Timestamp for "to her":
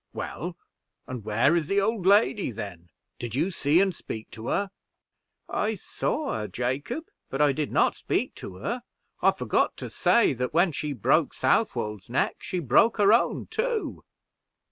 4.31-4.71, 8.37-8.81